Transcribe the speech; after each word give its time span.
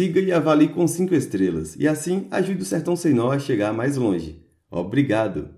siga 0.00 0.18
e 0.18 0.32
avalie 0.32 0.68
com 0.68 0.88
5 0.88 1.14
estrelas 1.14 1.76
e 1.76 1.86
assim 1.86 2.26
ajude 2.30 2.62
o 2.62 2.64
Sertão 2.64 2.96
Sem 2.96 3.12
Nó 3.12 3.30
a 3.30 3.38
chegar 3.38 3.70
mais 3.74 3.98
longe. 3.98 4.42
Obrigado! 4.70 5.50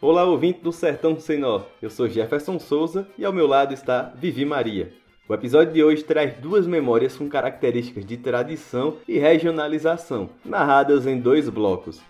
Olá, 0.00 0.22
ouvinte 0.22 0.60
do 0.60 0.70
Sertão 0.70 1.18
Sem 1.18 1.40
Nó. 1.40 1.62
Eu 1.82 1.90
sou 1.90 2.08
Jefferson 2.08 2.60
Souza 2.60 3.08
e 3.18 3.24
ao 3.24 3.32
meu 3.32 3.48
lado 3.48 3.74
está 3.74 4.14
Vivi 4.16 4.44
Maria. 4.44 4.92
O 5.28 5.34
episódio 5.34 5.72
de 5.72 5.82
hoje 5.82 6.04
traz 6.04 6.32
duas 6.38 6.64
memórias 6.64 7.16
com 7.16 7.28
características 7.28 8.06
de 8.06 8.18
tradição 8.18 8.98
e 9.08 9.18
regionalização, 9.18 10.30
narradas 10.44 11.08
em 11.08 11.18
dois 11.18 11.48
blocos. 11.48 12.00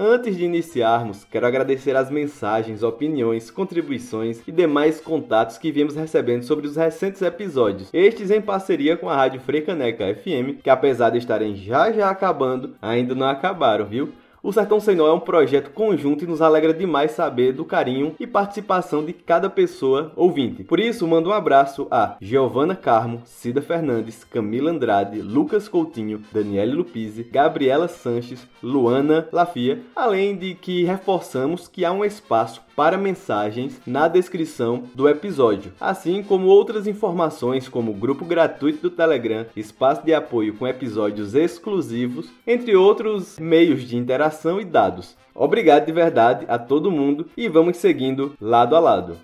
Antes 0.00 0.36
de 0.36 0.44
iniciarmos, 0.44 1.24
quero 1.24 1.44
agradecer 1.44 1.96
as 1.96 2.08
mensagens, 2.08 2.84
opiniões, 2.84 3.50
contribuições 3.50 4.40
e 4.46 4.52
demais 4.52 5.00
contatos 5.00 5.58
que 5.58 5.72
viemos 5.72 5.96
recebendo 5.96 6.44
sobre 6.44 6.68
os 6.68 6.76
recentes 6.76 7.20
episódios, 7.20 7.90
estes 7.92 8.30
em 8.30 8.40
parceria 8.40 8.96
com 8.96 9.10
a 9.10 9.16
Rádio 9.16 9.40
Frecaneca 9.40 10.14
FM, 10.14 10.62
que 10.62 10.70
apesar 10.70 11.10
de 11.10 11.18
estarem 11.18 11.56
já 11.56 11.90
já 11.90 12.10
acabando, 12.10 12.76
ainda 12.80 13.12
não 13.12 13.26
acabaram, 13.26 13.86
viu? 13.86 14.12
O 14.40 14.52
Sertão 14.52 14.78
Sem 14.78 14.94
Nó 14.94 15.08
é 15.08 15.12
um 15.12 15.18
projeto 15.18 15.70
conjunto 15.70 16.22
e 16.22 16.26
nos 16.26 16.40
alegra 16.40 16.72
demais 16.72 17.10
saber 17.10 17.52
do 17.52 17.64
carinho 17.64 18.14
e 18.20 18.26
participação 18.26 19.04
de 19.04 19.12
cada 19.12 19.50
pessoa 19.50 20.12
ouvinte. 20.14 20.62
Por 20.62 20.78
isso, 20.78 21.08
mando 21.08 21.30
um 21.30 21.32
abraço 21.32 21.88
a 21.90 22.16
Giovana 22.20 22.76
Carmo, 22.76 23.22
Cida 23.24 23.60
Fernandes, 23.60 24.22
Camila 24.22 24.70
Andrade, 24.70 25.20
Lucas 25.20 25.68
Coutinho, 25.68 26.22
Daniele 26.32 26.72
Lupizzi, 26.72 27.24
Gabriela 27.24 27.88
Sanches, 27.88 28.46
Luana 28.62 29.28
Lafia, 29.32 29.82
além 29.96 30.36
de 30.36 30.54
que 30.54 30.84
reforçamos 30.84 31.66
que 31.66 31.84
há 31.84 31.90
um 31.90 32.04
espaço 32.04 32.67
para 32.78 32.96
mensagens 32.96 33.80
na 33.84 34.06
descrição 34.06 34.84
do 34.94 35.08
episódio, 35.08 35.72
assim 35.80 36.22
como 36.22 36.46
outras 36.46 36.86
informações 36.86 37.68
como 37.68 37.92
grupo 37.92 38.24
gratuito 38.24 38.82
do 38.82 38.88
Telegram, 38.88 39.46
espaço 39.56 40.06
de 40.06 40.14
apoio 40.14 40.54
com 40.54 40.64
episódios 40.64 41.34
exclusivos, 41.34 42.30
entre 42.46 42.76
outros 42.76 43.36
meios 43.36 43.82
de 43.82 43.96
interação 43.96 44.60
e 44.60 44.64
dados. 44.64 45.16
Obrigado 45.34 45.86
de 45.86 45.92
verdade 45.92 46.46
a 46.48 46.56
todo 46.56 46.88
mundo 46.88 47.26
e 47.36 47.48
vamos 47.48 47.78
seguindo 47.78 48.34
lado 48.40 48.76
a 48.76 48.78
lado. 48.78 49.16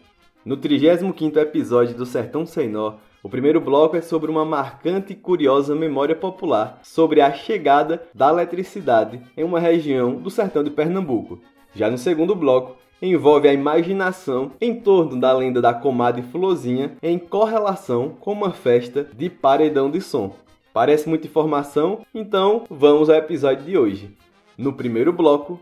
No 0.45 0.57
35º 0.57 1.37
episódio 1.37 1.95
do 1.95 2.05
Sertão 2.05 2.45
Sem 2.45 2.69
Nó, 2.69 2.95
o 3.23 3.29
primeiro 3.29 3.61
bloco 3.61 3.97
é 3.97 4.01
sobre 4.01 4.33
uma 4.33 4.45
marcante 4.45 5.13
e 5.13 5.17
curiosa 5.17 5.77
memória 5.77 6.17
popular 6.17 6.81
sobre 6.83 7.21
a 7.21 7.33
chegada 7.33 8.03
da 8.13 8.31
eletricidade 8.31 9.21
em 9.37 9.45
uma 9.45 9.61
região 9.61 10.17
do 10.17 10.29
sertão 10.29 10.65
de 10.65 10.71
Pernambuco. 10.71 11.39
Já 11.73 11.89
no 11.89 11.99
segundo 11.99 12.35
bloco, 12.35 12.84
envolve 13.05 13.49
a 13.49 13.53
imaginação 13.53 14.53
em 14.61 14.81
torno 14.81 15.21
da 15.21 15.33
lenda 15.33 15.61
da 15.61 15.75
comadre 15.75 16.23
Flozinha 16.23 16.97
em 17.03 17.19
correlação 17.19 18.11
com 18.21 18.33
uma 18.33 18.53
festa 18.53 19.07
de 19.15 19.29
paredão 19.29 19.91
de 19.91 20.01
som. 20.01 20.35
Parece 20.73 21.09
muita 21.09 21.27
informação, 21.27 22.05
então 22.15 22.65
vamos 22.69 23.09
ao 23.09 23.17
episódio 23.17 23.65
de 23.65 23.79
hoje. 23.79 24.17
No 24.57 24.73
primeiro 24.73 25.13
bloco, 25.13 25.61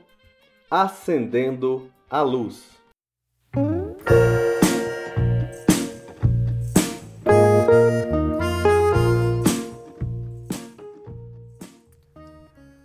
Acendendo 0.71 1.89
a 2.09 2.23
Luz. 2.23 2.71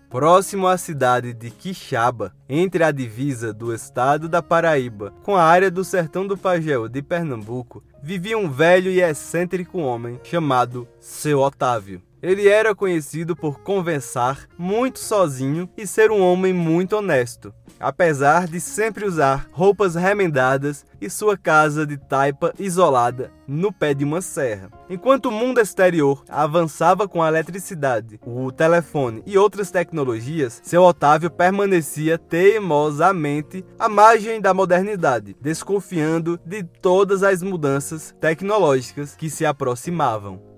Próximo 0.10 0.68
à 0.68 0.78
cidade 0.78 1.34
de 1.34 1.52
Quixaba, 1.52 2.34
entre 2.48 2.82
a 2.82 2.92
divisa 2.92 3.54
do 3.54 3.74
estado 3.74 4.30
da 4.30 4.42
Paraíba 4.42 5.14
com 5.22 5.36
a 5.36 5.44
área 5.44 5.70
do 5.70 5.84
sertão 5.84 6.26
do 6.26 6.38
Pajéu 6.38 6.88
de 6.88 7.02
Pernambuco, 7.02 7.84
vivia 8.02 8.38
um 8.38 8.50
velho 8.50 8.90
e 8.90 9.02
excêntrico 9.02 9.80
homem 9.80 10.18
chamado 10.24 10.88
Seu 10.98 11.40
Otávio. 11.40 12.02
Ele 12.28 12.50
era 12.50 12.76
conhecido 12.76 13.38
por 13.38 13.62
conversar 13.62 14.50
muito 14.58 15.00
sozinho 15.00 15.70
e 15.78 15.88
ser 15.88 16.12
um 16.12 16.22
homem 16.22 16.52
muito 16.52 16.98
honesto, 16.98 17.54
apesar 17.80 18.48
de 18.48 18.60
sempre 18.60 19.06
usar 19.06 19.48
roupas 19.50 19.96
remendadas 19.96 20.86
e 21.00 21.10
sua 21.10 21.38
casa 21.38 21.88
de 21.88 21.96
taipa 21.96 22.54
isolada 22.60 23.32
no 23.48 23.72
pé 23.72 23.94
de 23.94 24.04
uma 24.04 24.22
serra. 24.22 24.70
Enquanto 24.90 25.28
o 25.28 25.32
mundo 25.32 25.62
exterior 25.62 26.22
avançava 26.28 27.08
com 27.08 27.24
a 27.24 27.30
eletricidade, 27.30 28.20
o 28.26 28.52
telefone 28.52 29.24
e 29.26 29.38
outras 29.38 29.72
tecnologias, 29.72 30.60
seu 30.66 30.84
Otávio 30.84 31.32
permanecia 31.32 32.18
teimosamente 32.18 33.64
à 33.80 33.88
margem 33.88 34.42
da 34.42 34.54
modernidade, 34.54 35.34
desconfiando 35.40 36.38
de 36.46 36.62
todas 36.62 37.24
as 37.24 37.42
mudanças 37.42 38.14
tecnológicas 38.20 39.16
que 39.16 39.30
se 39.30 39.46
aproximavam. 39.46 40.57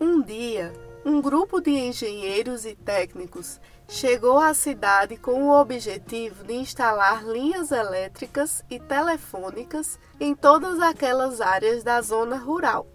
Um 0.00 0.22
dia, 0.22 0.72
um 1.04 1.20
grupo 1.20 1.60
de 1.60 1.70
engenheiros 1.70 2.64
e 2.64 2.74
técnicos 2.74 3.60
chegou 3.88 4.38
à 4.38 4.54
cidade 4.54 5.16
com 5.16 5.48
o 5.48 5.60
objetivo 5.60 6.44
de 6.44 6.54
instalar 6.54 7.24
linhas 7.24 7.70
elétricas 7.70 8.64
e 8.70 8.80
telefônicas 8.80 9.98
em 10.18 10.34
todas 10.34 10.80
aquelas 10.80 11.40
áreas 11.40 11.82
da 11.82 12.00
zona 12.00 12.36
rural. 12.36 12.86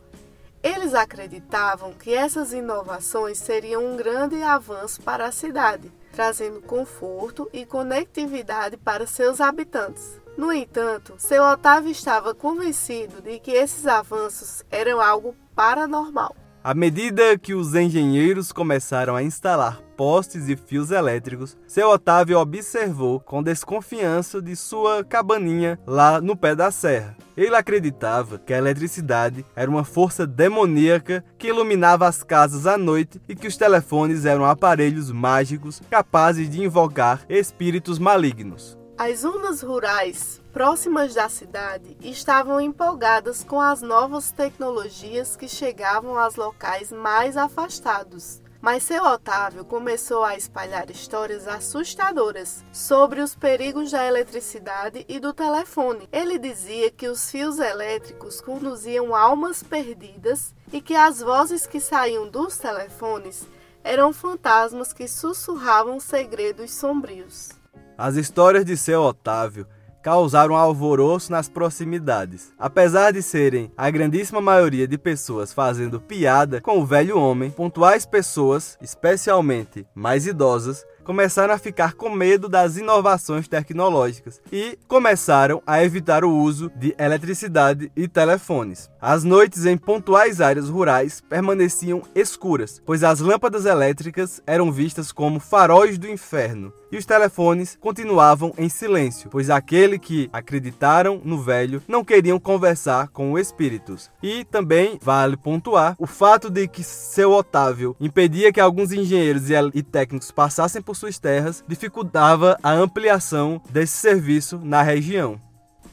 Eles 0.63 0.93
acreditavam 0.93 1.93
que 1.93 2.13
essas 2.13 2.51
inovações 2.51 3.37
seriam 3.37 3.85
um 3.85 3.95
grande 3.95 4.41
avanço 4.41 5.01
para 5.01 5.27
a 5.27 5.31
cidade, 5.31 5.91
trazendo 6.11 6.61
conforto 6.61 7.47
e 7.53 7.65
conectividade 7.65 8.75
para 8.75 9.05
seus 9.05 9.39
habitantes. 9.39 10.19
No 10.35 10.51
entanto, 10.51 11.15
seu 11.17 11.43
Otávio 11.43 11.91
estava 11.91 12.33
convencido 12.33 13.21
de 13.21 13.39
que 13.39 13.51
esses 13.51 13.85
avanços 13.85 14.63
eram 14.69 14.99
algo 14.99 15.35
paranormal. 15.55 16.35
À 16.67 16.73
medida 16.73 17.37
que 17.37 17.53
os 17.53 17.73
engenheiros 17.75 18.51
começaram 18.51 19.15
a 19.15 19.23
instalar 19.23 19.79
postes 19.95 20.49
e 20.49 20.57
fios 20.57 20.91
elétricos, 20.91 21.55
seu 21.65 21.89
Otávio 21.89 22.37
observou 22.37 23.21
com 23.21 23.41
desconfiança 23.41 24.41
de 24.41 24.53
sua 24.53 25.01
cabaninha 25.01 25.79
lá 25.87 26.19
no 26.19 26.35
pé 26.35 26.53
da 26.53 26.69
serra. 26.69 27.15
Ele 27.37 27.55
acreditava 27.55 28.37
que 28.37 28.53
a 28.53 28.57
eletricidade 28.57 29.45
era 29.55 29.71
uma 29.71 29.85
força 29.85 30.27
demoníaca 30.27 31.23
que 31.37 31.47
iluminava 31.47 32.05
as 32.05 32.21
casas 32.21 32.67
à 32.67 32.77
noite 32.77 33.21
e 33.29 33.33
que 33.33 33.47
os 33.47 33.55
telefones 33.55 34.25
eram 34.25 34.43
aparelhos 34.43 35.09
mágicos 35.09 35.81
capazes 35.89 36.49
de 36.49 36.61
invocar 36.61 37.21
espíritos 37.29 37.97
malignos. 37.97 38.76
As 38.99 39.19
zonas 39.19 39.61
rurais 39.61 40.41
próximas 40.51 41.13
da 41.13 41.29
cidade 41.29 41.95
estavam 42.01 42.59
empolgadas 42.59 43.43
com 43.43 43.61
as 43.61 43.79
novas 43.79 44.31
tecnologias 44.31 45.35
que 45.35 45.47
chegavam 45.47 46.17
aos 46.17 46.35
locais 46.35 46.91
mais 46.91 47.37
afastados. 47.37 48.41
Mas 48.59 48.81
seu 48.81 49.03
Otávio 49.03 49.63
começou 49.63 50.23
a 50.23 50.35
espalhar 50.35 50.89
histórias 50.89 51.47
assustadoras 51.47 52.65
sobre 52.73 53.21
os 53.21 53.35
perigos 53.35 53.91
da 53.91 54.03
eletricidade 54.03 55.05
e 55.07 55.19
do 55.19 55.31
telefone. 55.31 56.09
Ele 56.11 56.39
dizia 56.39 56.89
que 56.89 57.07
os 57.07 57.29
fios 57.29 57.59
elétricos 57.59 58.41
conduziam 58.41 59.13
almas 59.13 59.61
perdidas 59.61 60.55
e 60.73 60.81
que 60.81 60.95
as 60.95 61.21
vozes 61.21 61.67
que 61.67 61.79
saíam 61.79 62.27
dos 62.27 62.57
telefones 62.57 63.47
eram 63.83 64.11
fantasmas 64.11 64.91
que 64.91 65.07
sussurravam 65.07 65.99
segredos 65.99 66.71
sombrios. 66.71 67.56
As 67.97 68.15
histórias 68.15 68.63
de 68.63 68.77
seu 68.77 69.01
Otávio 69.01 69.65
causaram 70.03 70.55
alvoroço 70.55 71.31
nas 71.31 71.49
proximidades. 71.49 72.53
Apesar 72.59 73.11
de 73.11 73.23
serem 73.23 73.71
a 73.75 73.89
grandíssima 73.89 74.39
maioria 74.39 74.87
de 74.87 74.99
pessoas 74.99 75.51
fazendo 75.51 75.99
piada 75.99 76.61
com 76.61 76.79
o 76.79 76.85
velho 76.85 77.19
homem, 77.19 77.49
pontuais 77.49 78.05
pessoas, 78.05 78.77
especialmente 78.79 79.83
mais 79.95 80.27
idosas, 80.27 80.85
começaram 81.07 81.53
a 81.53 81.57
ficar 81.57 81.93
com 81.93 82.09
medo 82.09 82.49
das 82.49 82.75
inovações 82.75 83.47
tecnológicas 83.47 84.41
e 84.51 84.77
começaram 84.89 85.63
a 85.65 85.81
evitar 85.81 86.25
o 86.25 86.35
uso 86.35 86.69
de 86.75 86.93
eletricidade 86.99 87.89
e 87.95 88.09
telefones. 88.09 88.89
As 89.01 89.23
noites 89.23 89.65
em 89.65 89.77
pontuais 89.77 90.41
áreas 90.41 90.67
rurais 90.67 91.21
permaneciam 91.21 92.01
escuras, 92.13 92.81
pois 92.85 93.05
as 93.05 93.21
lâmpadas 93.21 93.65
elétricas 93.65 94.41
eram 94.45 94.69
vistas 94.69 95.11
como 95.13 95.39
faróis 95.39 95.97
do 95.97 96.09
inferno 96.09 96.73
e 96.91 96.97
os 96.97 97.05
telefones 97.05 97.77
continuavam 97.79 98.53
em 98.57 98.69
silêncio, 98.69 99.29
pois 99.29 99.49
aquele 99.49 99.99
que 99.99 100.29
acreditaram 100.31 101.21
no 101.23 101.41
velho 101.41 101.81
não 101.87 102.03
queriam 102.03 102.39
conversar 102.39 103.07
com 103.09 103.37
espíritos. 103.37 104.09
E 104.21 104.43
também 104.45 104.99
vale 105.01 105.37
pontuar 105.37 105.95
o 105.99 106.07
fato 106.07 106.49
de 106.49 106.67
que 106.67 106.83
seu 106.83 107.31
Otávio 107.31 107.95
impedia 107.99 108.51
que 108.51 108.59
alguns 108.59 108.91
engenheiros 108.91 109.49
e 109.73 109.83
técnicos 109.83 110.31
passassem 110.31 110.81
por 110.81 110.95
suas 110.95 111.19
terras, 111.19 111.63
dificultava 111.67 112.57
a 112.61 112.71
ampliação 112.71 113.61
desse 113.69 113.97
serviço 113.97 114.59
na 114.63 114.81
região. 114.81 115.46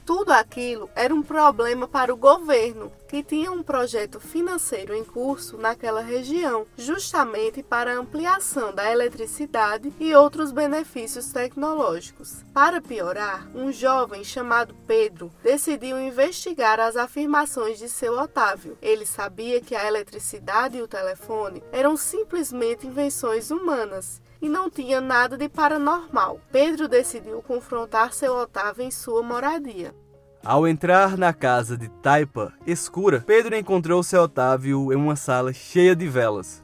Tudo 0.05 0.33
aquilo 0.33 0.91
era 0.95 1.15
um 1.15 1.23
problema 1.23 1.89
para 1.89 2.13
o 2.13 2.17
governo, 2.17 2.93
que 3.09 3.23
tinha 3.23 3.51
um 3.51 3.63
projeto 3.63 4.21
financeiro 4.21 4.95
em 4.95 5.03
curso 5.03 5.57
naquela 5.57 6.03
região, 6.03 6.67
justamente 6.77 7.63
para 7.63 7.93
a 7.93 7.97
ampliação 7.97 8.75
da 8.75 8.91
eletricidade 8.93 9.91
e 9.99 10.15
outros 10.15 10.53
benefícios 10.53 11.33
tecnológicos. 11.33 12.45
Para 12.53 12.83
piorar, 12.83 13.49
um 13.55 13.73
jovem 13.73 14.23
chamado 14.23 14.75
Pedro 14.87 15.33
decidiu 15.43 15.99
investigar 15.99 16.79
as 16.79 16.97
afirmações 16.97 17.79
de 17.79 17.89
seu 17.89 18.19
Otávio. 18.19 18.77
Ele 18.83 19.07
sabia 19.07 19.59
que 19.63 19.75
a 19.75 19.87
eletricidade 19.87 20.77
e 20.77 20.83
o 20.83 20.89
telefone 20.89 21.63
eram 21.73 21.97
simplesmente 21.97 22.87
invenções 22.87 23.51
humanas 23.51 24.21
e 24.45 24.49
não 24.49 24.69
tinha 24.69 25.01
nada 25.01 25.39
de 25.39 25.49
paranormal. 25.49 26.39
Pedro 26.53 26.87
decidiu 26.87 27.41
confrontar 27.41 28.13
seu 28.13 28.35
Otávio 28.35 28.85
em 28.85 28.91
sua 28.91 29.23
moradia. 29.23 29.95
Ao 30.45 30.69
entrar 30.69 31.17
na 31.17 31.33
casa 31.33 31.79
de 31.79 31.89
Taipa, 31.89 32.53
escura, 32.67 33.25
Pedro 33.27 33.57
encontrou 33.57 34.03
seu 34.03 34.25
Otávio 34.25 34.93
em 34.93 34.97
uma 34.97 35.17
sala 35.17 35.51
cheia 35.55 35.97
de 35.97 36.07
velas. 36.07 36.63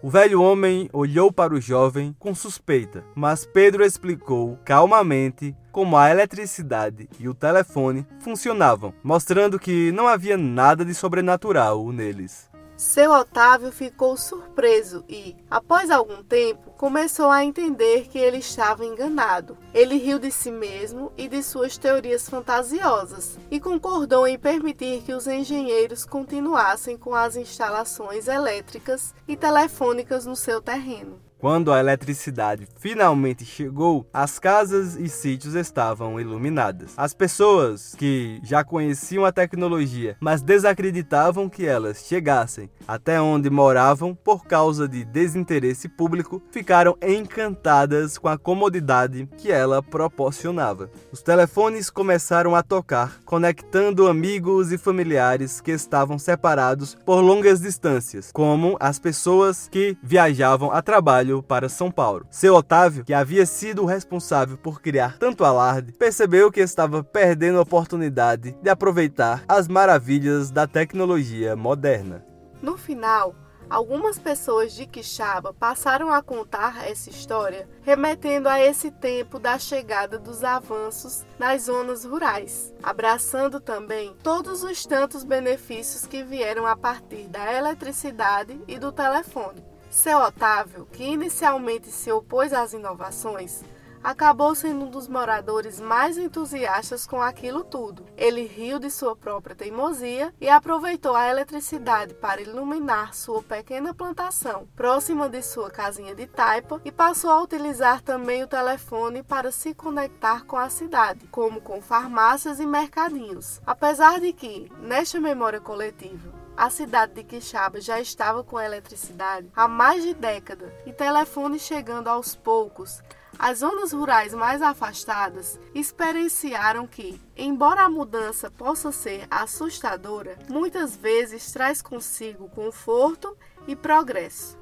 O 0.00 0.08
velho 0.08 0.40
homem 0.40 0.88
olhou 0.92 1.32
para 1.32 1.52
o 1.52 1.60
jovem 1.60 2.14
com 2.16 2.32
suspeita, 2.32 3.04
mas 3.12 3.44
Pedro 3.44 3.84
explicou 3.84 4.56
calmamente 4.64 5.54
como 5.72 5.96
a 5.96 6.10
eletricidade 6.10 7.08
e 7.18 7.28
o 7.28 7.34
telefone 7.34 8.06
funcionavam, 8.20 8.94
mostrando 9.02 9.58
que 9.58 9.90
não 9.90 10.06
havia 10.06 10.36
nada 10.36 10.84
de 10.84 10.94
sobrenatural 10.94 11.90
neles. 11.90 12.49
Seu 12.80 13.12
Otávio 13.12 13.70
ficou 13.70 14.16
surpreso 14.16 15.04
e, 15.06 15.36
após 15.50 15.90
algum 15.90 16.22
tempo, 16.22 16.70
começou 16.78 17.28
a 17.28 17.44
entender 17.44 18.08
que 18.08 18.16
ele 18.16 18.38
estava 18.38 18.86
enganado. 18.86 19.54
Ele 19.74 19.98
riu 19.98 20.18
de 20.18 20.30
si 20.30 20.50
mesmo 20.50 21.12
e 21.14 21.28
de 21.28 21.42
suas 21.42 21.76
teorias 21.76 22.26
fantasiosas 22.26 23.38
e 23.50 23.60
concordou 23.60 24.26
em 24.26 24.38
permitir 24.38 25.02
que 25.02 25.12
os 25.12 25.26
engenheiros 25.26 26.06
continuassem 26.06 26.96
com 26.96 27.14
as 27.14 27.36
instalações 27.36 28.26
elétricas 28.26 29.14
e 29.28 29.36
telefônicas 29.36 30.24
no 30.24 30.34
seu 30.34 30.62
terreno. 30.62 31.20
Quando 31.40 31.72
a 31.72 31.80
eletricidade 31.80 32.68
finalmente 32.78 33.46
chegou, 33.46 34.06
as 34.12 34.38
casas 34.38 34.94
e 34.96 35.08
sítios 35.08 35.54
estavam 35.54 36.20
iluminadas. 36.20 36.92
As 36.98 37.14
pessoas 37.14 37.94
que 37.96 38.38
já 38.44 38.62
conheciam 38.62 39.24
a 39.24 39.32
tecnologia, 39.32 40.18
mas 40.20 40.42
desacreditavam 40.42 41.48
que 41.48 41.64
elas 41.64 42.04
chegassem 42.06 42.68
até 42.86 43.18
onde 43.18 43.48
moravam 43.48 44.14
por 44.14 44.44
causa 44.44 44.86
de 44.86 45.02
desinteresse 45.02 45.88
público, 45.88 46.42
ficaram 46.50 46.94
encantadas 47.00 48.18
com 48.18 48.28
a 48.28 48.36
comodidade 48.36 49.26
que 49.38 49.50
ela 49.50 49.82
proporcionava. 49.82 50.90
Os 51.10 51.22
telefones 51.22 51.88
começaram 51.88 52.54
a 52.54 52.62
tocar, 52.62 53.18
conectando 53.24 54.08
amigos 54.08 54.72
e 54.72 54.76
familiares 54.76 55.58
que 55.62 55.70
estavam 55.70 56.18
separados 56.18 56.96
por 57.06 57.20
longas 57.20 57.60
distâncias, 57.60 58.30
como 58.30 58.76
as 58.78 58.98
pessoas 58.98 59.68
que 59.70 59.96
viajavam 60.02 60.70
a 60.70 60.82
trabalho 60.82 61.29
para 61.38 61.68
São 61.68 61.90
Paulo. 61.90 62.26
Seu 62.30 62.54
Otávio, 62.54 63.04
que 63.04 63.14
havia 63.14 63.46
sido 63.46 63.82
o 63.82 63.86
responsável 63.86 64.58
por 64.58 64.80
criar 64.80 65.18
tanto 65.18 65.44
alarde, 65.44 65.92
percebeu 65.92 66.50
que 66.50 66.60
estava 66.60 67.04
perdendo 67.04 67.58
a 67.58 67.62
oportunidade 67.62 68.56
de 68.60 68.68
aproveitar 68.68 69.44
as 69.46 69.68
maravilhas 69.68 70.50
da 70.50 70.66
tecnologia 70.66 71.54
moderna. 71.54 72.24
No 72.60 72.76
final, 72.76 73.34
algumas 73.70 74.18
pessoas 74.18 74.72
de 74.72 74.84
Quixaba 74.84 75.54
passaram 75.54 76.12
a 76.12 76.20
contar 76.20 76.86
essa 76.86 77.08
história, 77.08 77.68
remetendo 77.82 78.48
a 78.48 78.60
esse 78.60 78.90
tempo 78.90 79.38
da 79.38 79.58
chegada 79.58 80.18
dos 80.18 80.42
avanços 80.42 81.24
nas 81.38 81.62
zonas 81.62 82.04
rurais, 82.04 82.74
abraçando 82.82 83.60
também 83.60 84.14
todos 84.22 84.64
os 84.64 84.84
tantos 84.84 85.22
benefícios 85.22 86.04
que 86.04 86.24
vieram 86.24 86.66
a 86.66 86.76
partir 86.76 87.28
da 87.28 87.52
eletricidade 87.54 88.60
e 88.66 88.78
do 88.78 88.90
telefone. 88.90 89.69
Seu 89.90 90.18
Otávio, 90.18 90.86
que 90.92 91.02
inicialmente 91.02 91.90
se 91.90 92.12
opôs 92.12 92.52
às 92.52 92.72
inovações, 92.72 93.64
acabou 94.04 94.54
sendo 94.54 94.84
um 94.84 94.88
dos 94.88 95.08
moradores 95.08 95.80
mais 95.80 96.16
entusiastas 96.16 97.08
com 97.08 97.20
aquilo 97.20 97.64
tudo. 97.64 98.06
Ele 98.16 98.46
riu 98.46 98.78
de 98.78 98.88
sua 98.88 99.16
própria 99.16 99.56
teimosia 99.56 100.32
e 100.40 100.48
aproveitou 100.48 101.16
a 101.16 101.28
eletricidade 101.28 102.14
para 102.14 102.40
iluminar 102.40 103.14
sua 103.14 103.42
pequena 103.42 103.92
plantação, 103.92 104.68
próxima 104.76 105.28
de 105.28 105.42
sua 105.42 105.68
casinha 105.70 106.14
de 106.14 106.28
taipa, 106.28 106.80
e 106.84 106.92
passou 106.92 107.30
a 107.30 107.42
utilizar 107.42 108.00
também 108.00 108.44
o 108.44 108.48
telefone 108.48 109.24
para 109.24 109.50
se 109.50 109.74
conectar 109.74 110.46
com 110.46 110.56
a 110.56 110.70
cidade, 110.70 111.26
como 111.32 111.60
com 111.60 111.82
farmácias 111.82 112.60
e 112.60 112.64
mercadinhos. 112.64 113.60
Apesar 113.66 114.20
de 114.20 114.32
que, 114.32 114.70
nesta 114.80 115.18
memória 115.18 115.60
coletiva, 115.60 116.39
a 116.60 116.68
cidade 116.68 117.14
de 117.14 117.24
Quixaba 117.24 117.80
já 117.80 117.98
estava 117.98 118.44
com 118.44 118.60
eletricidade 118.60 119.48
há 119.56 119.66
mais 119.66 120.02
de 120.02 120.12
década 120.12 120.70
e 120.84 120.92
telefones 120.92 121.62
chegando 121.62 122.08
aos 122.08 122.34
poucos. 122.34 123.02
As 123.38 123.60
zonas 123.60 123.94
rurais 123.94 124.34
mais 124.34 124.60
afastadas 124.60 125.58
experienciaram 125.74 126.86
que, 126.86 127.18
embora 127.34 127.80
a 127.80 127.88
mudança 127.88 128.50
possa 128.50 128.92
ser 128.92 129.26
assustadora, 129.30 130.38
muitas 130.50 130.94
vezes 130.94 131.50
traz 131.50 131.80
consigo 131.80 132.46
conforto 132.50 133.34
e 133.66 133.74
progresso. 133.74 134.59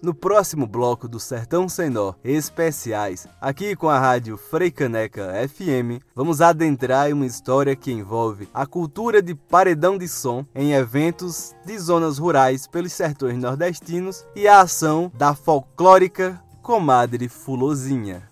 No 0.00 0.14
próximo 0.14 0.64
bloco 0.64 1.08
do 1.08 1.18
Sertão 1.18 1.68
Sem 1.68 1.90
Nó 1.90 2.14
especiais, 2.22 3.26
aqui 3.40 3.74
com 3.74 3.88
a 3.88 3.98
rádio 3.98 4.36
Freicaneca 4.36 5.32
FM, 5.48 6.00
vamos 6.14 6.40
adentrar 6.40 7.10
em 7.10 7.12
uma 7.12 7.26
história 7.26 7.74
que 7.74 7.90
envolve 7.90 8.48
a 8.54 8.64
cultura 8.64 9.20
de 9.20 9.34
paredão 9.34 9.98
de 9.98 10.06
som 10.06 10.46
em 10.54 10.72
eventos 10.72 11.52
de 11.66 11.76
zonas 11.76 12.16
rurais 12.16 12.68
pelos 12.68 12.92
sertões 12.92 13.38
nordestinos 13.38 14.24
e 14.36 14.46
a 14.46 14.60
ação 14.60 15.10
da 15.16 15.34
folclórica 15.34 16.40
Comadre 16.62 17.28
Fulozinha. 17.28 18.27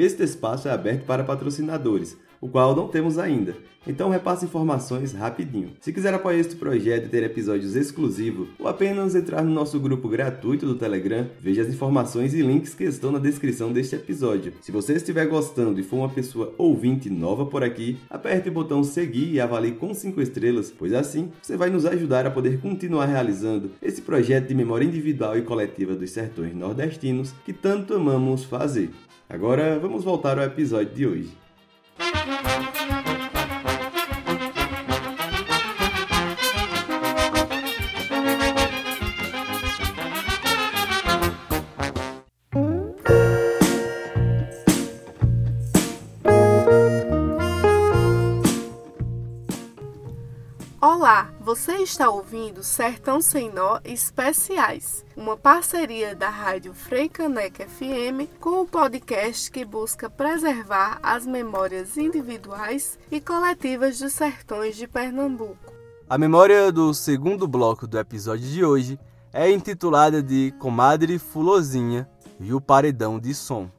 Este 0.00 0.22
espaço 0.22 0.66
é 0.66 0.70
aberto 0.70 1.04
para 1.04 1.22
patrocinadores, 1.22 2.16
o 2.40 2.48
qual 2.48 2.74
não 2.74 2.88
temos 2.88 3.18
ainda. 3.18 3.56
Então 3.86 4.10
repasse 4.10 4.44
informações 4.44 5.12
rapidinho. 5.12 5.70
Se 5.80 5.92
quiser 5.92 6.12
apoiar 6.12 6.38
este 6.38 6.54
projeto 6.54 7.06
e 7.06 7.08
ter 7.08 7.22
episódios 7.22 7.74
exclusivos, 7.74 8.48
ou 8.58 8.68
apenas 8.68 9.14
entrar 9.14 9.42
no 9.42 9.50
nosso 9.50 9.80
grupo 9.80 10.08
gratuito 10.08 10.66
do 10.66 10.74
Telegram, 10.74 11.26
veja 11.40 11.62
as 11.62 11.68
informações 11.68 12.34
e 12.34 12.42
links 12.42 12.74
que 12.74 12.84
estão 12.84 13.10
na 13.10 13.18
descrição 13.18 13.72
deste 13.72 13.96
episódio. 13.96 14.52
Se 14.60 14.70
você 14.70 14.94
estiver 14.94 15.26
gostando 15.26 15.80
e 15.80 15.82
for 15.82 15.96
uma 15.96 16.08
pessoa 16.10 16.54
ouvinte 16.58 17.08
nova 17.08 17.46
por 17.46 17.64
aqui, 17.64 17.98
aperte 18.10 18.50
o 18.50 18.52
botão 18.52 18.84
seguir 18.84 19.32
e 19.32 19.40
avalie 19.40 19.72
com 19.72 19.94
5 19.94 20.20
estrelas, 20.20 20.70
pois 20.70 20.92
assim 20.92 21.30
você 21.40 21.56
vai 21.56 21.70
nos 21.70 21.86
ajudar 21.86 22.26
a 22.26 22.30
poder 22.30 22.60
continuar 22.60 23.06
realizando 23.06 23.70
esse 23.80 24.02
projeto 24.02 24.48
de 24.48 24.54
memória 24.54 24.84
individual 24.84 25.38
e 25.38 25.42
coletiva 25.42 25.94
dos 25.94 26.10
sertões 26.10 26.54
nordestinos 26.54 27.32
que 27.44 27.52
tanto 27.52 27.94
amamos 27.94 28.44
fazer. 28.44 28.90
Agora 29.28 29.78
vamos 29.78 30.04
voltar 30.04 30.38
ao 30.38 30.44
episódio 30.44 30.94
de 30.94 31.06
hoje. 31.06 31.49
Música 32.00 32.79
Olá, 50.82 51.30
você 51.38 51.74
está 51.82 52.08
ouvindo 52.08 52.62
Sertão 52.62 53.20
Sem 53.20 53.52
Nó 53.52 53.80
Especiais, 53.84 55.04
uma 55.14 55.36
parceria 55.36 56.16
da 56.16 56.30
Rádio 56.30 56.72
Freicanec 56.72 57.66
FM 57.66 58.40
com 58.40 58.62
o 58.62 58.66
podcast 58.66 59.50
que 59.50 59.62
busca 59.62 60.08
preservar 60.08 60.98
as 61.02 61.26
memórias 61.26 61.98
individuais 61.98 62.98
e 63.12 63.20
coletivas 63.20 63.98
dos 63.98 64.14
sertões 64.14 64.74
de 64.74 64.88
Pernambuco. 64.88 65.70
A 66.08 66.16
memória 66.16 66.72
do 66.72 66.94
segundo 66.94 67.46
bloco 67.46 67.86
do 67.86 67.98
episódio 67.98 68.48
de 68.48 68.64
hoje 68.64 68.98
é 69.34 69.50
intitulada 69.50 70.22
de 70.22 70.50
Comadre 70.58 71.18
Fulozinha 71.18 72.08
e 72.40 72.54
o 72.54 72.60
Paredão 72.60 73.20
de 73.20 73.34
Som. 73.34 73.70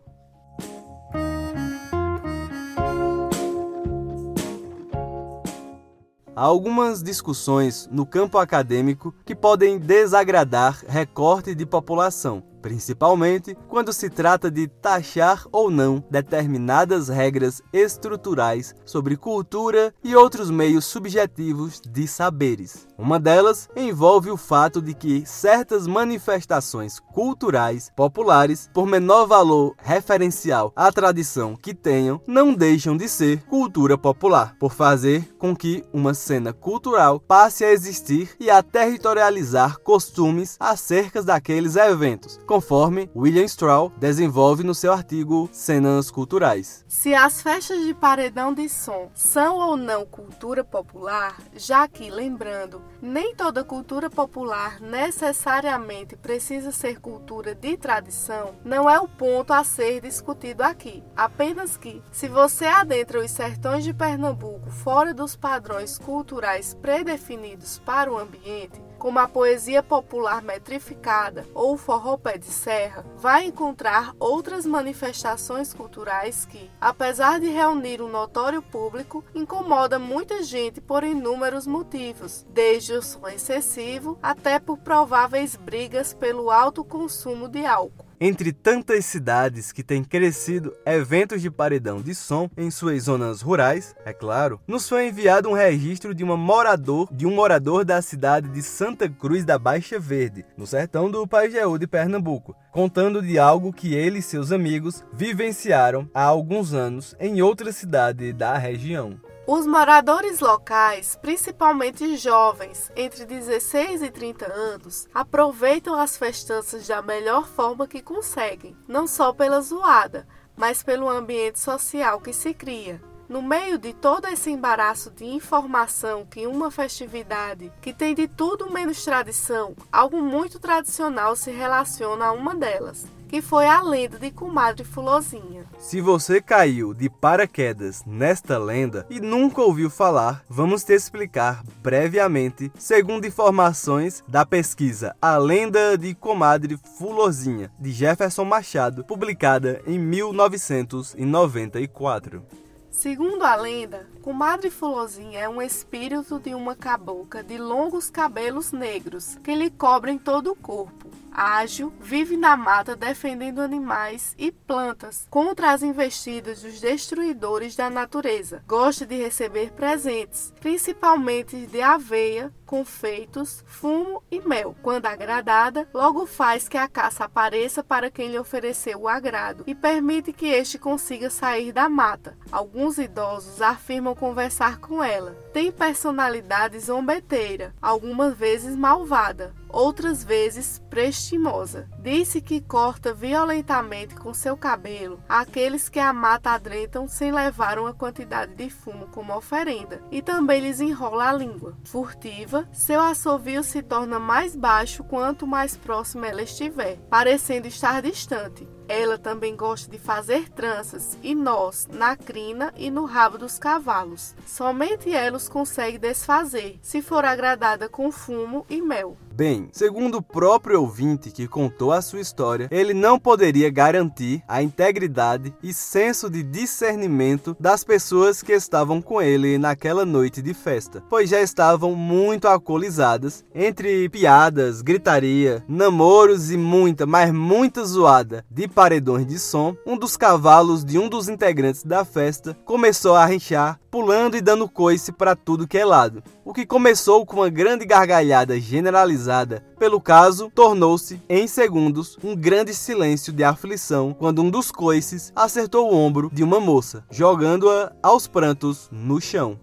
Há 6.33 6.43
algumas 6.43 7.03
discussões 7.03 7.89
no 7.91 8.05
campo 8.05 8.37
acadêmico 8.37 9.13
que 9.25 9.35
podem 9.35 9.77
desagradar 9.77 10.81
recorte 10.87 11.53
de 11.53 11.65
população. 11.65 12.50
Principalmente 12.61 13.57
quando 13.67 13.91
se 13.91 14.09
trata 14.09 14.51
de 14.51 14.67
taxar 14.67 15.45
ou 15.51 15.69
não 15.69 16.03
determinadas 16.09 17.09
regras 17.09 17.61
estruturais 17.73 18.75
sobre 18.85 19.17
cultura 19.17 19.93
e 20.03 20.15
outros 20.15 20.49
meios 20.49 20.85
subjetivos 20.85 21.81
de 21.81 22.07
saberes. 22.07 22.87
Uma 22.97 23.19
delas 23.19 23.67
envolve 23.75 24.29
o 24.29 24.37
fato 24.37 24.81
de 24.81 24.93
que 24.93 25.25
certas 25.25 25.87
manifestações 25.87 26.99
culturais 26.99 27.91
populares, 27.95 28.69
por 28.73 28.85
menor 28.85 29.25
valor 29.25 29.75
referencial 29.81 30.71
à 30.75 30.91
tradição 30.91 31.55
que 31.55 31.73
tenham, 31.73 32.21
não 32.27 32.53
deixam 32.53 32.95
de 32.95 33.09
ser 33.09 33.43
cultura 33.43 33.97
popular, 33.97 34.55
por 34.59 34.73
fazer 34.73 35.33
com 35.37 35.55
que 35.55 35.83
uma 35.91 36.13
cena 36.13 36.53
cultural 36.53 37.19
passe 37.19 37.63
a 37.63 37.71
existir 37.71 38.35
e 38.39 38.49
a 38.49 38.61
territorializar 38.61 39.79
costumes 39.79 40.57
acerca 40.59 41.23
daqueles 41.23 41.75
eventos, 41.75 42.39
conforme 42.51 43.09
William 43.15 43.45
Straw 43.45 43.89
desenvolve 43.97 44.61
no 44.61 44.75
seu 44.75 44.91
artigo 44.91 45.47
Cenas 45.53 46.11
Culturais. 46.11 46.83
Se 46.85 47.15
as 47.15 47.41
festas 47.41 47.85
de 47.85 47.93
paredão 47.93 48.53
de 48.53 48.67
som 48.67 49.09
são 49.13 49.55
ou 49.55 49.77
não 49.77 50.05
cultura 50.05 50.61
popular, 50.61 51.37
já 51.55 51.87
que, 51.87 52.09
lembrando, 52.09 52.81
nem 53.01 53.33
toda 53.33 53.63
cultura 53.63 54.09
popular 54.09 54.81
necessariamente 54.81 56.17
precisa 56.17 56.73
ser 56.73 56.99
cultura 56.99 57.55
de 57.55 57.77
tradição, 57.77 58.53
não 58.65 58.89
é 58.89 58.99
o 58.99 59.07
ponto 59.07 59.53
a 59.53 59.63
ser 59.63 60.01
discutido 60.01 60.61
aqui. 60.61 61.01
Apenas 61.15 61.77
que, 61.77 62.03
se 62.11 62.27
você 62.27 62.65
adentra 62.65 63.23
os 63.23 63.31
sertões 63.31 63.85
de 63.85 63.93
Pernambuco 63.93 64.69
fora 64.69 65.13
dos 65.13 65.37
padrões 65.37 65.97
culturais 65.97 66.73
predefinidos 66.81 67.79
para 67.79 68.11
o 68.11 68.19
ambiente, 68.19 68.90
como 69.01 69.17
a 69.17 69.27
poesia 69.27 69.81
popular 69.81 70.43
metrificada 70.43 71.47
ou 71.55 71.73
o 71.73 71.77
forró 71.77 72.19
pé 72.19 72.37
de 72.37 72.45
serra, 72.45 73.03
vai 73.17 73.45
encontrar 73.45 74.13
outras 74.19 74.63
manifestações 74.63 75.73
culturais 75.73 76.45
que, 76.45 76.69
apesar 76.79 77.39
de 77.39 77.47
reunir 77.47 77.99
um 77.99 78.07
notório 78.07 78.61
público, 78.61 79.25
incomoda 79.33 79.97
muita 79.97 80.43
gente 80.43 80.79
por 80.79 81.03
inúmeros 81.03 81.65
motivos, 81.65 82.45
desde 82.51 82.93
o 82.93 83.01
som 83.01 83.27
excessivo 83.27 84.19
até 84.21 84.59
por 84.59 84.77
prováveis 84.77 85.55
brigas 85.55 86.13
pelo 86.13 86.51
alto 86.51 86.83
consumo 86.83 87.49
de 87.49 87.65
álcool. 87.65 88.10
Entre 88.23 88.53
tantas 88.53 89.03
cidades 89.05 89.71
que 89.71 89.81
têm 89.81 90.03
crescido 90.03 90.75
eventos 90.85 91.41
de 91.41 91.49
paredão 91.49 92.03
de 92.03 92.13
som 92.13 92.47
em 92.55 92.69
suas 92.69 93.05
zonas 93.05 93.41
rurais, 93.41 93.95
é 94.05 94.13
claro, 94.13 94.61
nos 94.67 94.87
foi 94.87 95.07
enviado 95.07 95.49
um 95.49 95.53
registro 95.53 96.13
de, 96.13 96.23
uma 96.23 96.37
morador, 96.37 97.09
de 97.11 97.25
um 97.25 97.33
morador 97.33 97.83
da 97.83 97.99
cidade 97.99 98.47
de 98.49 98.61
Santa 98.61 99.09
Cruz 99.09 99.43
da 99.43 99.57
Baixa 99.57 99.99
Verde, 99.99 100.45
no 100.55 100.67
sertão 100.67 101.09
do 101.09 101.25
Pajeú 101.25 101.79
de 101.79 101.87
Pernambuco, 101.87 102.55
contando 102.71 103.23
de 103.23 103.39
algo 103.39 103.73
que 103.73 103.95
ele 103.95 104.19
e 104.19 104.21
seus 104.21 104.51
amigos 104.51 105.03
vivenciaram 105.11 106.07
há 106.13 106.21
alguns 106.21 106.75
anos 106.75 107.15
em 107.19 107.41
outra 107.41 107.71
cidade 107.71 108.31
da 108.33 108.55
região. 108.55 109.19
Os 109.47 109.65
moradores 109.65 110.39
locais, 110.39 111.17
principalmente 111.19 112.15
jovens 112.15 112.91
entre 112.95 113.25
16 113.25 114.03
e 114.03 114.11
30 114.11 114.53
anos, 114.53 115.07
aproveitam 115.13 115.99
as 115.99 116.15
festanças 116.15 116.87
da 116.87 117.01
melhor 117.01 117.47
forma 117.47 117.87
que 117.87 118.03
conseguem, 118.03 118.77
não 118.87 119.07
só 119.07 119.33
pela 119.33 119.59
zoada, 119.59 120.27
mas 120.55 120.83
pelo 120.83 121.09
ambiente 121.09 121.59
social 121.59 122.21
que 122.21 122.31
se 122.31 122.53
cria. 122.53 123.01
No 123.27 123.41
meio 123.41 123.79
de 123.79 123.93
todo 123.93 124.27
esse 124.27 124.51
embaraço 124.51 125.09
de 125.09 125.25
informação 125.25 126.23
que 126.23 126.45
uma 126.45 126.69
festividade 126.69 127.71
que 127.81 127.93
tem 127.93 128.13
de 128.13 128.27
tudo 128.27 128.71
menos 128.71 129.03
tradição, 129.03 129.75
algo 129.91 130.21
muito 130.21 130.59
tradicional 130.59 131.35
se 131.35 131.49
relaciona 131.49 132.25
a 132.25 132.31
uma 132.31 132.53
delas 132.53 133.05
que 133.31 133.41
foi 133.41 133.65
a 133.65 133.81
lenda 133.81 134.19
de 134.19 134.29
Comadre 134.29 134.83
Fulozinha. 134.83 135.65
Se 135.79 136.01
você 136.01 136.41
caiu 136.41 136.93
de 136.93 137.09
paraquedas 137.09 138.03
nesta 138.05 138.57
lenda 138.57 139.07
e 139.09 139.21
nunca 139.21 139.61
ouviu 139.61 139.89
falar, 139.89 140.43
vamos 140.49 140.83
te 140.83 140.91
explicar 140.91 141.63
brevemente, 141.81 142.69
segundo 142.77 143.25
informações 143.25 144.21
da 144.27 144.45
pesquisa 144.45 145.15
A 145.21 145.37
Lenda 145.37 145.97
de 145.97 146.13
Comadre 146.13 146.77
Fulozinha, 146.97 147.71
de 147.79 147.93
Jefferson 147.93 148.43
Machado, 148.43 149.05
publicada 149.05 149.81
em 149.87 149.97
1994. 149.97 152.43
Segundo 152.89 153.45
a 153.45 153.55
lenda, 153.55 154.09
Comadre 154.21 154.69
Fulozinha 154.69 155.39
é 155.39 155.47
um 155.47 155.61
espírito 155.61 156.37
de 156.37 156.53
uma 156.53 156.75
cabocla 156.75 157.41
de 157.41 157.57
longos 157.57 158.09
cabelos 158.09 158.73
negros 158.73 159.37
que 159.41 159.55
lhe 159.55 159.69
cobrem 159.69 160.17
todo 160.17 160.51
o 160.51 160.55
corpo 160.55 161.20
ágil, 161.31 161.93
vive 161.99 162.37
na 162.37 162.57
mata 162.57 162.95
defendendo 162.95 163.59
animais 163.59 164.35
e 164.37 164.51
plantas 164.51 165.27
contra 165.29 165.71
as 165.71 165.81
investidas 165.81 166.61
dos 166.61 166.79
destruidores 166.79 167.75
da 167.75 167.89
natureza. 167.89 168.63
Gosta 168.67 169.05
de 169.05 169.15
receber 169.15 169.71
presentes, 169.71 170.53
principalmente 170.59 171.65
de 171.67 171.81
aveia, 171.81 172.53
confeitos, 172.71 173.65
fumo 173.67 174.23
e 174.31 174.39
mel. 174.39 174.73
Quando 174.81 175.05
agradada, 175.05 175.89
logo 175.93 176.25
faz 176.25 176.69
que 176.69 176.77
a 176.77 176.87
caça 176.87 177.25
apareça 177.25 177.83
para 177.83 178.09
quem 178.09 178.31
lhe 178.31 178.39
ofereceu 178.39 179.01
o 179.01 179.09
agrado 179.09 179.65
e 179.67 179.75
permite 179.75 180.31
que 180.31 180.47
este 180.47 180.79
consiga 180.79 181.29
sair 181.29 181.73
da 181.73 181.89
mata. 181.89 182.37
Alguns 182.49 182.97
idosos 182.97 183.61
afirmam 183.61 184.15
conversar 184.15 184.79
com 184.79 185.03
ela. 185.03 185.35
Tem 185.51 185.69
personalidade 185.69 186.79
zombeteira, 186.79 187.75
algumas 187.81 188.37
vezes 188.37 188.73
malvada, 188.73 189.53
outras 189.67 190.23
vezes 190.23 190.81
prestimosa. 190.89 191.89
Disse 191.99 192.41
que 192.41 192.61
corta 192.61 193.13
violentamente 193.13 194.15
com 194.15 194.33
seu 194.33 194.55
cabelo 194.55 195.19
aqueles 195.27 195.89
que 195.89 195.99
a 195.99 196.13
mata 196.13 196.51
adrentam 196.51 197.07
sem 197.07 197.31
levar 197.31 197.79
uma 197.79 197.93
quantidade 197.93 198.53
de 198.55 198.69
fumo 198.69 199.07
como 199.07 199.35
oferenda, 199.35 200.01
e 200.11 200.21
também 200.21 200.61
lhes 200.61 200.79
enrola 200.79 201.29
a 201.29 201.33
língua. 201.33 201.75
Furtiva, 201.83 202.60
seu 202.71 203.01
assovio 203.01 203.63
se 203.63 203.81
torna 203.81 204.19
mais 204.19 204.55
baixo 204.55 205.03
quanto 205.03 205.47
mais 205.47 205.75
próximo 205.75 206.25
ela 206.25 206.41
estiver, 206.41 206.97
parecendo 207.09 207.67
estar 207.67 208.01
distante. 208.01 208.67
Ela 208.87 209.17
também 209.17 209.55
gosta 209.55 209.89
de 209.89 209.97
fazer 209.97 210.49
tranças 210.49 211.17
e 211.23 211.33
nós 211.33 211.87
na 211.91 212.17
crina 212.17 212.73
e 212.75 212.91
no 212.91 213.05
rabo 213.05 213.37
dos 213.37 213.57
cavalos. 213.57 214.35
Somente 214.45 215.13
ela 215.13 215.37
os 215.37 215.47
consegue 215.47 215.97
desfazer, 215.97 216.77
se 216.81 217.01
for 217.01 217.23
agradada 217.23 217.87
com 217.87 218.11
fumo 218.11 218.65
e 218.69 218.81
mel. 218.81 219.17
Bem, 219.33 219.69
segundo 219.71 220.17
o 220.17 220.21
próprio 220.21 220.81
ouvinte 220.81 221.31
que 221.31 221.47
contou 221.47 221.93
a 221.93 222.01
sua 222.01 222.19
história, 222.19 222.67
ele 222.69 222.93
não 222.93 223.17
poderia 223.17 223.69
garantir 223.69 224.43
a 224.45 224.61
integridade 224.61 225.53
e 225.63 225.73
senso 225.73 226.29
de 226.29 226.43
discernimento 226.43 227.55
das 227.57 227.83
pessoas 227.83 228.43
que 228.43 228.51
estavam 228.51 229.01
com 229.01 229.21
ele 229.21 229.57
naquela 229.57 230.05
noite 230.05 230.41
de 230.41 230.53
festa, 230.53 231.01
pois 231.09 231.29
já 231.29 231.39
estavam 231.39 231.95
muito 231.95 232.45
alcoolizadas, 232.45 233.45
entre 233.55 234.09
piadas, 234.09 234.81
gritaria, 234.81 235.63
namoros 235.67 236.51
e 236.51 236.57
muita, 236.57 237.05
mas 237.05 237.31
muita 237.31 237.85
zoada 237.85 238.45
de 238.51 238.67
paredões 238.67 239.25
de 239.25 239.39
som, 239.39 239.75
um 239.87 239.97
dos 239.97 240.17
cavalos 240.17 240.83
de 240.83 240.99
um 240.99 241.07
dos 241.07 241.29
integrantes 241.29 241.83
da 241.83 242.03
festa 242.03 242.55
começou 242.65 243.15
a 243.15 243.25
rinchar, 243.25 243.79
pulando 243.91 244.37
e 244.37 244.41
dando 244.41 244.69
coice 244.69 245.11
para 245.11 245.35
tudo 245.35 245.67
que 245.67 245.77
é 245.77 245.83
lado. 245.83 246.23
O 246.45 246.53
que 246.53 246.65
começou 246.65 247.25
com 247.25 247.35
uma 247.37 247.49
grande 247.49 247.85
gargalhada 247.85 248.57
generalizada 248.59 249.63
pelo 249.81 249.99
caso, 249.99 250.51
tornou-se, 250.53 251.19
em 251.27 251.47
segundos, 251.47 252.15
um 252.23 252.35
grande 252.35 252.71
silêncio 252.71 253.33
de 253.33 253.43
aflição 253.43 254.13
quando 254.13 254.43
um 254.43 254.49
dos 254.51 254.71
coices 254.71 255.33
acertou 255.35 255.91
o 255.91 255.95
ombro 255.95 256.29
de 256.31 256.43
uma 256.43 256.59
moça, 256.59 257.03
jogando-a 257.09 257.91
aos 258.03 258.27
prantos 258.27 258.87
no 258.91 259.19
chão. 259.19 259.59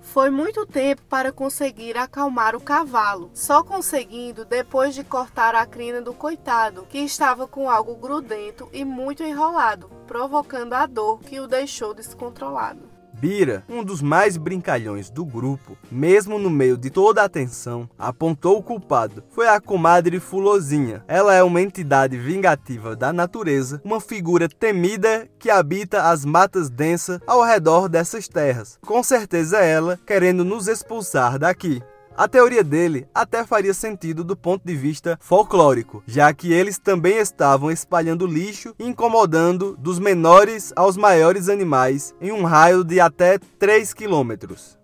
Foi 0.00 0.30
muito 0.30 0.64
tempo 0.64 1.02
para 1.08 1.32
conseguir 1.32 1.98
acalmar 1.98 2.54
o 2.54 2.60
cavalo, 2.60 3.28
só 3.34 3.64
conseguindo 3.64 4.44
depois 4.44 4.94
de 4.94 5.02
cortar 5.02 5.56
a 5.56 5.66
crina 5.66 6.00
do 6.00 6.14
coitado, 6.14 6.86
que 6.88 6.98
estava 6.98 7.48
com 7.48 7.68
algo 7.68 7.96
grudento 7.96 8.68
e 8.72 8.84
muito 8.84 9.24
enrolado, 9.24 9.90
provocando 10.06 10.74
a 10.74 10.86
dor 10.86 11.18
que 11.18 11.40
o 11.40 11.48
deixou 11.48 11.92
descontrolado. 11.92 12.95
Bira, 13.18 13.64
um 13.66 13.82
dos 13.82 14.02
mais 14.02 14.36
brincalhões 14.36 15.08
do 15.08 15.24
grupo, 15.24 15.74
mesmo 15.90 16.38
no 16.38 16.50
meio 16.50 16.76
de 16.76 16.90
toda 16.90 17.24
a 17.24 17.28
tensão, 17.30 17.88
apontou 17.98 18.58
o 18.58 18.62
culpado. 18.62 19.24
Foi 19.30 19.48
a 19.48 19.58
comadre 19.58 20.20
Fulozinha. 20.20 21.02
Ela 21.08 21.34
é 21.34 21.42
uma 21.42 21.62
entidade 21.62 22.18
vingativa 22.18 22.94
da 22.94 23.14
natureza, 23.14 23.80
uma 23.82 24.02
figura 24.02 24.50
temida 24.50 25.26
que 25.38 25.48
habita 25.48 26.10
as 26.10 26.26
matas 26.26 26.68
densas 26.68 27.18
ao 27.26 27.42
redor 27.42 27.88
dessas 27.88 28.28
terras. 28.28 28.78
Com 28.84 29.02
certeza 29.02 29.60
ela 29.60 29.98
querendo 30.06 30.44
nos 30.44 30.68
expulsar 30.68 31.38
daqui. 31.38 31.82
A 32.18 32.26
teoria 32.26 32.64
dele 32.64 33.06
até 33.14 33.44
faria 33.44 33.74
sentido 33.74 34.24
do 34.24 34.34
ponto 34.34 34.62
de 34.64 34.74
vista 34.74 35.18
folclórico, 35.20 36.02
já 36.06 36.32
que 36.32 36.50
eles 36.50 36.78
também 36.78 37.18
estavam 37.18 37.70
espalhando 37.70 38.26
lixo 38.26 38.74
e 38.78 38.86
incomodando 38.86 39.76
dos 39.76 39.98
menores 39.98 40.72
aos 40.74 40.96
maiores 40.96 41.50
animais 41.50 42.14
em 42.18 42.32
um 42.32 42.44
raio 42.44 42.82
de 42.82 43.00
até 43.00 43.38
3 43.38 43.92
quilômetros. 43.92 44.78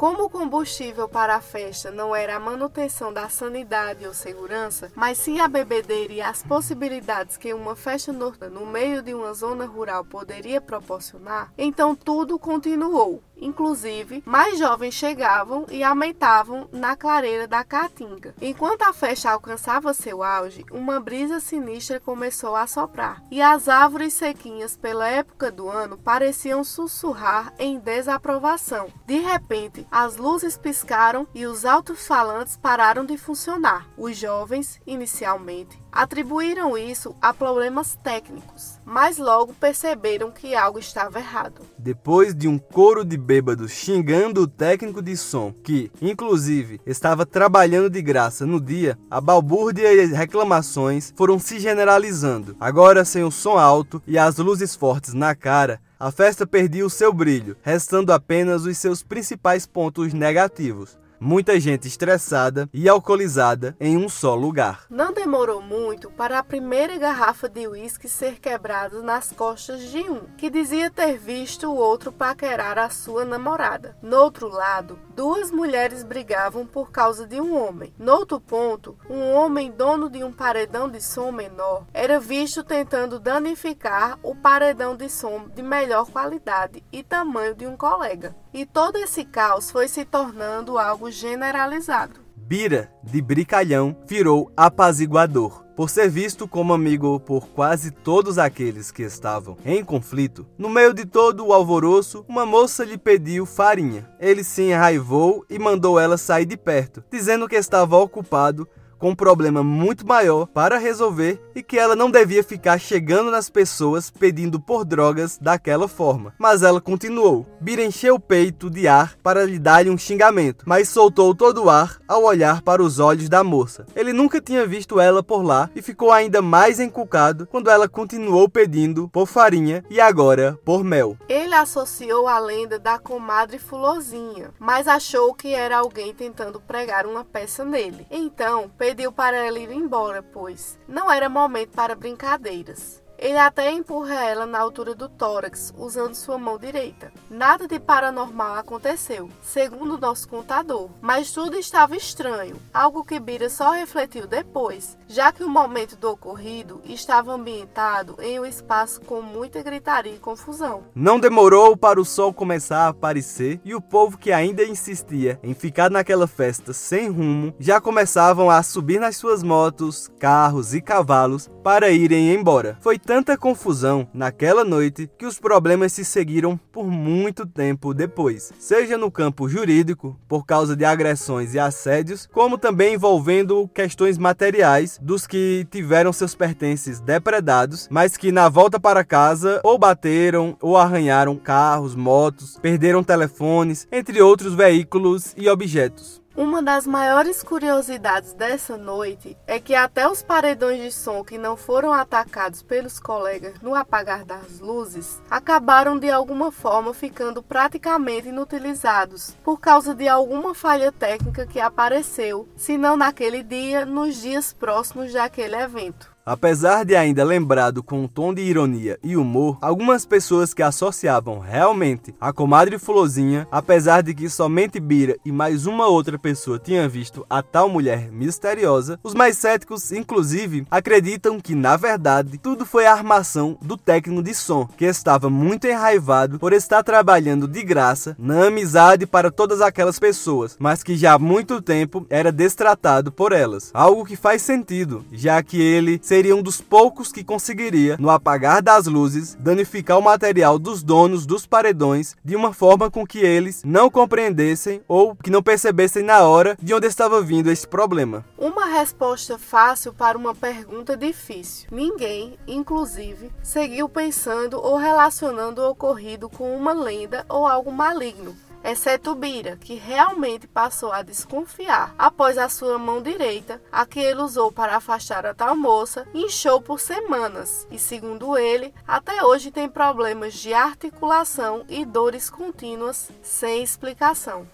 Como 0.00 0.24
o 0.24 0.30
combustível 0.30 1.06
para 1.06 1.36
a 1.36 1.42
festa 1.42 1.90
não 1.90 2.16
era 2.16 2.36
a 2.36 2.40
manutenção 2.40 3.12
da 3.12 3.28
sanidade 3.28 4.06
ou 4.06 4.14
segurança, 4.14 4.90
mas 4.96 5.18
sim 5.18 5.40
a 5.40 5.46
bebedeira 5.46 6.10
e 6.10 6.22
as 6.22 6.42
possibilidades 6.42 7.36
que 7.36 7.52
uma 7.52 7.76
festa 7.76 8.10
noturna 8.10 8.48
no 8.48 8.64
meio 8.64 9.02
de 9.02 9.12
uma 9.12 9.34
zona 9.34 9.66
rural 9.66 10.02
poderia 10.02 10.58
proporcionar, 10.58 11.52
então 11.58 11.94
tudo 11.94 12.38
continuou. 12.38 13.22
Inclusive, 13.40 14.22
mais 14.26 14.58
jovens 14.58 14.94
chegavam 14.94 15.66
e 15.70 15.82
aumentavam 15.82 16.68
na 16.72 16.94
clareira 16.94 17.48
da 17.48 17.64
caatinga. 17.64 18.34
Enquanto 18.40 18.82
a 18.82 18.92
festa 18.92 19.30
alcançava 19.30 19.94
seu 19.94 20.22
auge, 20.22 20.64
uma 20.70 21.00
brisa 21.00 21.40
sinistra 21.40 21.98
começou 21.98 22.54
a 22.54 22.66
soprar, 22.66 23.22
e 23.30 23.40
as 23.40 23.68
árvores 23.68 24.12
sequinhas 24.12 24.76
pela 24.76 25.08
época 25.08 25.50
do 25.50 25.68
ano 25.68 25.96
pareciam 25.96 26.62
sussurrar 26.62 27.52
em 27.58 27.78
desaprovação. 27.78 28.88
De 29.06 29.18
repente, 29.18 29.86
as 29.90 30.16
luzes 30.16 30.56
piscaram 30.56 31.26
e 31.34 31.46
os 31.46 31.64
alto-falantes 31.64 32.56
pararam 32.56 33.04
de 33.04 33.16
funcionar. 33.16 33.86
Os 33.96 34.16
jovens, 34.16 34.80
inicialmente, 34.86 35.80
atribuíram 35.92 36.76
isso 36.76 37.14
a 37.20 37.32
problemas 37.32 37.98
técnicos, 38.02 38.78
mas 38.84 39.18
logo 39.18 39.54
perceberam 39.54 40.30
que 40.30 40.54
algo 40.54 40.78
estava 40.78 41.18
errado. 41.18 41.62
Depois 41.78 42.34
de 42.34 42.48
um 42.48 42.58
coro 42.58 43.04
de 43.04 43.16
bêbados 43.16 43.72
xingando 43.72 44.42
o 44.42 44.48
técnico 44.48 45.02
de 45.02 45.16
som, 45.16 45.52
que, 45.52 45.90
inclusive, 46.00 46.80
estava 46.86 47.26
trabalhando 47.26 47.90
de 47.90 48.02
graça 48.02 48.46
no 48.46 48.60
dia, 48.60 48.98
a 49.10 49.20
balbúrdia 49.20 49.92
e 49.92 50.00
as 50.00 50.10
reclamações 50.10 51.12
foram 51.16 51.38
se 51.38 51.58
generalizando. 51.58 52.56
Agora, 52.60 53.04
sem 53.04 53.24
o 53.24 53.30
som 53.30 53.58
alto 53.58 54.02
e 54.06 54.18
as 54.18 54.36
luzes 54.38 54.74
fortes 54.74 55.14
na 55.14 55.34
cara, 55.34 55.80
a 55.98 56.10
festa 56.10 56.46
perdia 56.46 56.86
o 56.86 56.90
seu 56.90 57.12
brilho, 57.12 57.56
restando 57.62 58.12
apenas 58.12 58.64
os 58.64 58.78
seus 58.78 59.02
principais 59.02 59.66
pontos 59.66 60.14
negativos 60.14 60.98
muita 61.20 61.60
gente 61.60 61.86
estressada 61.86 62.68
e 62.72 62.88
alcoolizada 62.88 63.76
em 63.78 63.96
um 63.96 64.08
só 64.08 64.34
lugar. 64.34 64.86
Não 64.88 65.12
demorou 65.12 65.60
muito 65.60 66.10
para 66.10 66.38
a 66.38 66.42
primeira 66.42 66.96
garrafa 66.96 67.48
de 67.48 67.68
uísque 67.68 68.08
ser 68.08 68.40
quebrada 68.40 69.02
nas 69.02 69.30
costas 69.30 69.82
de 69.82 69.98
um, 69.98 70.22
que 70.38 70.48
dizia 70.48 70.90
ter 70.90 71.18
visto 71.18 71.68
o 71.68 71.76
outro 71.76 72.10
paquerar 72.10 72.78
a 72.78 72.88
sua 72.88 73.24
namorada. 73.24 73.96
No 74.00 74.16
outro 74.16 74.48
lado, 74.48 74.98
duas 75.14 75.50
mulheres 75.50 76.02
brigavam 76.02 76.66
por 76.66 76.90
causa 76.90 77.26
de 77.26 77.40
um 77.40 77.54
homem. 77.54 77.92
No 77.98 78.12
outro 78.12 78.40
ponto, 78.40 78.96
um 79.08 79.32
homem 79.34 79.70
dono 79.70 80.08
de 80.08 80.24
um 80.24 80.32
paredão 80.32 80.88
de 80.88 81.02
som 81.02 81.30
menor 81.30 81.84
era 81.92 82.18
visto 82.18 82.64
tentando 82.64 83.20
danificar 83.20 84.18
o 84.22 84.34
paredão 84.34 84.96
de 84.96 85.10
som 85.10 85.48
de 85.54 85.62
melhor 85.62 86.10
qualidade 86.10 86.82
e 86.90 87.02
tamanho 87.02 87.54
de 87.54 87.66
um 87.66 87.76
colega. 87.76 88.34
E 88.52 88.66
todo 88.66 88.96
esse 88.96 89.24
caos 89.24 89.70
foi 89.70 89.86
se 89.86 90.04
tornando 90.04 90.78
algo 90.78 91.09
generalizado. 91.10 92.20
Bira, 92.36 92.90
de 93.04 93.22
brincalhão, 93.22 93.96
virou 94.06 94.50
apaziguador. 94.56 95.64
Por 95.76 95.88
ser 95.88 96.10
visto 96.10 96.48
como 96.48 96.74
amigo 96.74 97.20
por 97.20 97.46
quase 97.46 97.90
todos 97.90 98.38
aqueles 98.38 98.90
que 98.90 99.02
estavam 99.02 99.56
em 99.64 99.84
conflito, 99.84 100.46
no 100.58 100.68
meio 100.68 100.92
de 100.92 101.06
todo 101.06 101.46
o 101.46 101.52
alvoroço, 101.52 102.24
uma 102.28 102.44
moça 102.44 102.84
lhe 102.84 102.98
pediu 102.98 103.46
farinha. 103.46 104.10
Ele 104.18 104.44
se 104.44 104.62
enraivou 104.62 105.44
e 105.48 105.58
mandou 105.58 105.98
ela 105.98 106.18
sair 106.18 106.44
de 106.44 106.56
perto, 106.56 107.02
dizendo 107.10 107.48
que 107.48 107.56
estava 107.56 107.96
ocupado 107.96 108.68
com 108.98 109.10
um 109.10 109.14
problema 109.14 109.62
muito 109.64 110.06
maior 110.06 110.46
para 110.46 110.76
resolver 110.76 111.40
e 111.60 111.62
que 111.62 111.78
ela 111.78 111.94
não 111.94 112.10
devia 112.10 112.42
ficar 112.42 112.78
chegando 112.78 113.30
nas 113.30 113.50
pessoas 113.50 114.10
pedindo 114.10 114.58
por 114.58 114.82
drogas 114.82 115.38
daquela 115.38 115.86
forma. 115.86 116.32
Mas 116.38 116.62
ela 116.62 116.80
continuou. 116.80 117.46
Bira 117.60 117.84
encheu 117.84 118.14
o 118.14 118.20
peito 118.20 118.70
de 118.70 118.88
ar 118.88 119.14
para 119.22 119.44
lhe 119.44 119.58
dar-lhe 119.58 119.90
um 119.90 119.98
xingamento, 119.98 120.64
mas 120.66 120.88
soltou 120.88 121.34
todo 121.34 121.64
o 121.64 121.70
ar 121.70 121.98
ao 122.08 122.24
olhar 122.24 122.62
para 122.62 122.82
os 122.82 122.98
olhos 122.98 123.28
da 123.28 123.44
moça. 123.44 123.84
Ele 123.94 124.14
nunca 124.14 124.40
tinha 124.40 124.66
visto 124.66 124.98
ela 124.98 125.22
por 125.22 125.42
lá 125.42 125.68
e 125.76 125.82
ficou 125.82 126.10
ainda 126.10 126.40
mais 126.40 126.80
encucado 126.80 127.46
quando 127.46 127.68
ela 127.68 127.86
continuou 127.86 128.48
pedindo 128.48 129.06
por 129.08 129.26
farinha 129.26 129.84
e 129.90 130.00
agora 130.00 130.58
por 130.64 130.82
mel. 130.82 131.18
Ele 131.28 131.54
associou 131.54 132.26
a 132.26 132.38
lenda 132.38 132.78
da 132.78 132.98
comadre 132.98 133.58
Fulozinha, 133.58 134.50
mas 134.58 134.88
achou 134.88 135.34
que 135.34 135.52
era 135.52 135.76
alguém 135.76 136.14
tentando 136.14 136.58
pregar 136.58 137.04
uma 137.04 137.22
peça 137.22 137.66
nele. 137.66 138.06
Então, 138.10 138.70
pediu 138.78 139.12
para 139.12 139.36
ela 139.36 139.58
ir 139.58 139.70
embora, 139.70 140.22
pois 140.22 140.78
não 140.88 141.12
era 141.12 141.28
momento 141.28 141.49
para 141.66 141.94
brincadeiras. 141.94 142.99
Ele 143.20 143.36
até 143.36 143.70
empurra 143.70 144.14
ela 144.14 144.46
na 144.46 144.58
altura 144.58 144.94
do 144.94 145.06
tórax, 145.06 145.74
usando 145.76 146.14
sua 146.14 146.38
mão 146.38 146.58
direita. 146.58 147.12
Nada 147.28 147.68
de 147.68 147.78
paranormal 147.78 148.54
aconteceu, 148.54 149.28
segundo 149.42 149.98
nosso 149.98 150.26
contador, 150.26 150.88
mas 151.02 151.30
tudo 151.30 151.58
estava 151.58 151.94
estranho, 151.94 152.56
algo 152.72 153.04
que 153.04 153.20
Bira 153.20 153.50
só 153.50 153.72
refletiu 153.72 154.26
depois, 154.26 154.96
já 155.06 155.30
que 155.30 155.44
o 155.44 155.50
momento 155.50 155.96
do 155.96 156.10
ocorrido 156.10 156.80
estava 156.86 157.34
ambientado 157.34 158.16
em 158.20 158.40
um 158.40 158.46
espaço 158.46 159.02
com 159.02 159.20
muita 159.20 159.62
gritaria 159.62 160.14
e 160.14 160.18
confusão. 160.18 160.84
Não 160.94 161.20
demorou 161.20 161.76
para 161.76 162.00
o 162.00 162.06
sol 162.06 162.32
começar 162.32 162.86
a 162.86 162.88
aparecer 162.88 163.60
e 163.62 163.74
o 163.74 163.82
povo 163.82 164.16
que 164.16 164.32
ainda 164.32 164.64
insistia 164.64 165.38
em 165.42 165.52
ficar 165.52 165.90
naquela 165.90 166.26
festa 166.26 166.72
sem 166.72 167.10
rumo 167.10 167.54
já 167.58 167.82
começavam 167.82 168.48
a 168.48 168.62
subir 168.62 168.98
nas 168.98 169.18
suas 169.18 169.42
motos, 169.42 170.08
carros 170.18 170.72
e 170.72 170.80
cavalos 170.80 171.50
para 171.62 171.90
irem 171.90 172.32
embora. 172.32 172.78
Foi 172.80 172.98
tanta 173.10 173.36
confusão 173.36 174.06
naquela 174.14 174.62
noite 174.62 175.10
que 175.18 175.26
os 175.26 175.36
problemas 175.36 175.92
se 175.92 176.04
seguiram 176.04 176.56
por 176.56 176.86
muito 176.86 177.44
tempo 177.44 177.92
depois, 177.92 178.52
seja 178.56 178.96
no 178.96 179.10
campo 179.10 179.48
jurídico, 179.48 180.16
por 180.28 180.46
causa 180.46 180.76
de 180.76 180.84
agressões 180.84 181.52
e 181.52 181.58
assédios, 181.58 182.28
como 182.32 182.56
também 182.56 182.94
envolvendo 182.94 183.68
questões 183.74 184.16
materiais 184.16 184.96
dos 185.02 185.26
que 185.26 185.66
tiveram 185.72 186.12
seus 186.12 186.36
pertences 186.36 187.00
depredados, 187.00 187.88
mas 187.90 188.16
que 188.16 188.30
na 188.30 188.48
volta 188.48 188.78
para 188.78 189.02
casa 189.02 189.60
ou 189.64 189.76
bateram 189.76 190.56
ou 190.62 190.76
arranharam 190.76 191.34
carros, 191.34 191.96
motos, 191.96 192.60
perderam 192.62 193.02
telefones, 193.02 193.88
entre 193.90 194.22
outros 194.22 194.54
veículos 194.54 195.34
e 195.36 195.48
objetos. 195.48 196.22
Uma 196.40 196.62
das 196.62 196.86
maiores 196.86 197.42
curiosidades 197.42 198.32
dessa 198.32 198.74
noite 198.78 199.36
é 199.46 199.60
que 199.60 199.74
até 199.74 200.08
os 200.08 200.22
paredões 200.22 200.80
de 200.80 200.90
som 200.90 201.22
que 201.22 201.36
não 201.36 201.54
foram 201.54 201.92
atacados 201.92 202.62
pelos 202.62 202.98
colegas 202.98 203.60
no 203.60 203.74
apagar 203.74 204.24
das 204.24 204.58
luzes 204.58 205.20
acabaram 205.30 205.98
de 205.98 206.10
alguma 206.10 206.50
forma 206.50 206.94
ficando 206.94 207.42
praticamente 207.42 208.28
inutilizados 208.28 209.36
por 209.44 209.60
causa 209.60 209.94
de 209.94 210.08
alguma 210.08 210.54
falha 210.54 210.90
técnica 210.90 211.46
que 211.46 211.60
apareceu, 211.60 212.48
se 212.56 212.78
não 212.78 212.96
naquele 212.96 213.42
dia, 213.42 213.84
nos 213.84 214.22
dias 214.22 214.54
próximos 214.54 215.12
daquele 215.12 215.56
evento. 215.56 216.10
Apesar 216.30 216.84
de 216.84 216.94
ainda 216.94 217.24
lembrado 217.24 217.82
com 217.82 218.04
um 218.04 218.06
tom 218.06 218.32
de 218.32 218.40
ironia 218.40 218.96
e 219.02 219.16
humor, 219.16 219.58
algumas 219.60 220.06
pessoas 220.06 220.54
que 220.54 220.62
associavam 220.62 221.40
realmente 221.40 222.14
a 222.20 222.32
comadre 222.32 222.78
Fulozinha, 222.78 223.48
apesar 223.50 224.00
de 224.00 224.14
que 224.14 224.30
somente 224.30 224.78
Bira 224.78 225.16
e 225.24 225.32
mais 225.32 225.66
uma 225.66 225.88
outra 225.88 226.16
pessoa 226.16 226.56
tinham 226.56 226.88
visto 226.88 227.26
a 227.28 227.42
tal 227.42 227.68
mulher 227.68 228.12
misteriosa, 228.12 228.96
os 229.02 229.12
mais 229.12 229.38
céticos, 229.38 229.90
inclusive, 229.90 230.64
acreditam 230.70 231.40
que 231.40 231.52
na 231.52 231.76
verdade 231.76 232.38
tudo 232.38 232.64
foi 232.64 232.86
a 232.86 232.92
armação 232.92 233.58
do 233.60 233.76
técnico 233.76 234.22
de 234.22 234.32
som, 234.32 234.68
que 234.76 234.84
estava 234.84 235.28
muito 235.28 235.66
enraivado 235.66 236.38
por 236.38 236.52
estar 236.52 236.84
trabalhando 236.84 237.48
de 237.48 237.64
graça 237.64 238.14
na 238.16 238.46
amizade 238.46 239.04
para 239.04 239.32
todas 239.32 239.60
aquelas 239.60 239.98
pessoas, 239.98 240.56
mas 240.60 240.84
que 240.84 240.96
já 240.96 241.14
há 241.14 241.18
muito 241.18 241.60
tempo 241.60 242.06
era 242.08 242.30
destratado 242.30 243.10
por 243.10 243.32
elas. 243.32 243.72
Algo 243.74 244.04
que 244.04 244.14
faz 244.14 244.42
sentido, 244.42 245.04
já 245.10 245.42
que 245.42 245.60
ele 245.60 245.98
seria 246.00 246.19
um 246.28 246.42
dos 246.42 246.60
poucos 246.60 247.10
que 247.10 247.24
conseguiria, 247.24 247.96
no 247.98 248.10
apagar 248.10 248.62
das 248.62 248.86
luzes, 248.86 249.34
danificar 249.40 249.98
o 249.98 250.02
material 250.02 250.58
dos 250.58 250.82
donos 250.82 251.24
dos 251.24 251.46
paredões 251.46 252.14
de 252.22 252.36
uma 252.36 252.52
forma 252.52 252.90
com 252.90 253.06
que 253.06 253.20
eles 253.20 253.62
não 253.64 253.90
compreendessem 253.90 254.82
ou 254.86 255.16
que 255.16 255.30
não 255.30 255.42
percebessem 255.42 256.02
na 256.02 256.20
hora 256.20 256.56
de 256.60 256.74
onde 256.74 256.86
estava 256.86 257.22
vindo 257.22 257.50
esse 257.50 257.66
problema. 257.66 258.24
Uma 258.36 258.66
resposta 258.66 259.38
fácil 259.38 259.94
para 259.94 260.18
uma 260.18 260.34
pergunta 260.34 260.96
difícil. 260.96 261.68
Ninguém, 261.72 262.38
inclusive, 262.46 263.32
seguiu 263.42 263.88
pensando 263.88 264.60
ou 264.60 264.76
relacionando 264.76 265.62
o 265.62 265.70
ocorrido 265.70 266.28
com 266.28 266.54
uma 266.54 266.72
lenda 266.72 267.24
ou 267.28 267.46
algo 267.46 267.72
maligno 267.72 268.36
exceto 268.64 269.14
Bira, 269.14 269.56
que 269.56 269.74
realmente 269.74 270.46
passou 270.46 270.92
a 270.92 271.02
desconfiar 271.02 271.94
após 271.98 272.38
a 272.38 272.48
sua 272.48 272.78
mão 272.78 273.02
direita, 273.02 273.60
a 273.70 273.86
que 273.86 274.00
ele 274.00 274.20
usou 274.20 274.52
para 274.52 274.76
afastar 274.76 275.26
a 275.26 275.34
tal 275.34 275.56
moça, 275.56 276.06
inchou 276.14 276.60
por 276.60 276.80
semanas 276.80 277.66
e, 277.70 277.78
segundo 277.78 278.36
ele, 278.36 278.72
até 278.86 279.24
hoje 279.24 279.50
tem 279.50 279.68
problemas 279.68 280.34
de 280.34 280.52
articulação 280.52 281.64
e 281.68 281.84
dores 281.84 282.28
contínuas 282.30 283.10
sem 283.22 283.62
explicação. 283.62 284.46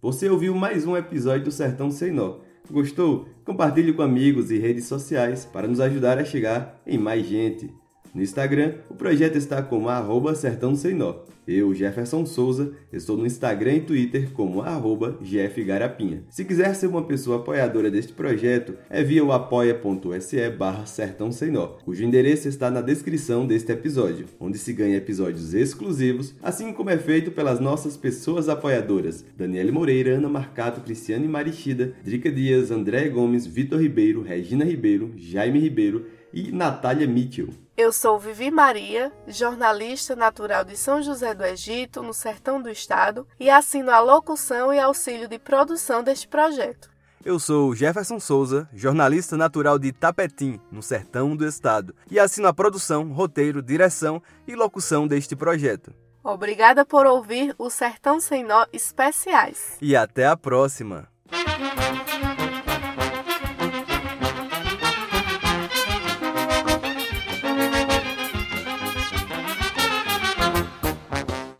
Você 0.00 0.28
ouviu 0.28 0.54
mais 0.54 0.86
um 0.86 0.96
episódio 0.96 1.44
do 1.44 1.52
Sertão 1.52 1.90
Sem 1.90 2.10
Nó. 2.10 2.38
Gostou? 2.70 3.28
Compartilhe 3.44 3.92
com 3.92 4.02
amigos 4.02 4.50
e 4.50 4.58
redes 4.58 4.86
sociais 4.86 5.44
para 5.44 5.66
nos 5.66 5.80
ajudar 5.80 6.18
a 6.18 6.24
chegar 6.24 6.80
em 6.86 6.96
mais 6.96 7.26
gente. 7.26 7.72
No 8.12 8.22
Instagram, 8.22 8.74
o 8.88 8.94
projeto 8.94 9.36
está 9.36 9.62
como 9.62 9.88
arroba 9.88 10.34
Sertão 10.34 10.74
Sem 10.74 10.94
Nó. 10.94 11.14
Eu, 11.46 11.74
Jefferson 11.74 12.26
Souza, 12.26 12.72
estou 12.92 13.16
no 13.16 13.26
Instagram 13.26 13.74
e 13.74 13.80
Twitter 13.80 14.30
como 14.32 14.62
arroba 14.62 15.18
jfgarapinha. 15.22 16.22
Se 16.28 16.44
quiser 16.44 16.74
ser 16.74 16.86
uma 16.86 17.04
pessoa 17.04 17.38
apoiadora 17.38 17.90
deste 17.90 18.12
projeto, 18.12 18.74
é 18.88 19.02
via 19.02 19.24
o 19.24 19.32
apoia.se 19.32 20.50
barra 20.50 20.86
Sertão 20.86 21.32
Sem 21.32 21.50
Nó, 21.50 21.66
cujo 21.84 22.04
endereço 22.04 22.48
está 22.48 22.70
na 22.70 22.80
descrição 22.80 23.46
deste 23.46 23.72
episódio, 23.72 24.26
onde 24.38 24.58
se 24.58 24.72
ganha 24.72 24.96
episódios 24.96 25.54
exclusivos, 25.54 26.34
assim 26.42 26.72
como 26.72 26.90
é 26.90 26.98
feito 26.98 27.30
pelas 27.30 27.58
nossas 27.58 27.96
pessoas 27.96 28.48
apoiadoras, 28.48 29.24
Daniele 29.36 29.72
Moreira, 29.72 30.16
Ana 30.16 30.28
Marcato, 30.28 30.80
Cristiane 30.82 31.26
Marichida, 31.26 31.94
Drica 32.04 32.30
Dias, 32.30 32.70
André 32.70 33.08
Gomes, 33.08 33.46
Vitor 33.46 33.80
Ribeiro, 33.80 34.22
Regina 34.22 34.64
Ribeiro, 34.64 35.12
Jaime 35.16 35.58
Ribeiro 35.58 36.19
e 36.32 36.52
Natália 36.52 37.06
Mitchell. 37.06 37.48
Eu 37.76 37.92
sou 37.92 38.18
Vivi 38.18 38.50
Maria, 38.50 39.10
jornalista 39.26 40.14
natural 40.14 40.64
de 40.64 40.76
São 40.76 41.02
José 41.02 41.34
do 41.34 41.44
Egito, 41.44 42.02
no 42.02 42.12
sertão 42.12 42.60
do 42.60 42.68
estado, 42.68 43.26
e 43.38 43.48
assino 43.48 43.90
a 43.90 44.00
locução 44.00 44.72
e 44.72 44.78
auxílio 44.78 45.26
de 45.26 45.38
produção 45.38 46.02
deste 46.02 46.28
projeto. 46.28 46.90
Eu 47.24 47.38
sou 47.38 47.74
Jefferson 47.74 48.18
Souza, 48.18 48.68
jornalista 48.72 49.36
natural 49.36 49.78
de 49.78 49.92
Tapetim, 49.92 50.58
no 50.70 50.82
sertão 50.82 51.36
do 51.36 51.46
estado, 51.46 51.94
e 52.10 52.18
assino 52.18 52.48
a 52.48 52.52
produção, 52.52 53.12
roteiro, 53.12 53.62
direção 53.62 54.22
e 54.46 54.54
locução 54.54 55.06
deste 55.06 55.36
projeto. 55.36 55.92
Obrigada 56.22 56.84
por 56.84 57.06
ouvir 57.06 57.54
o 57.58 57.70
Sertão 57.70 58.20
Sem 58.20 58.44
Nó 58.44 58.66
Especiais. 58.72 59.76
E 59.80 59.96
até 59.96 60.26
a 60.26 60.36
próxima! 60.36 61.08